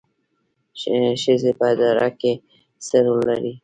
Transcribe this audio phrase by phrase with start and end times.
[1.21, 2.31] ښځې په اداره کې
[2.85, 3.53] څه رول لري؟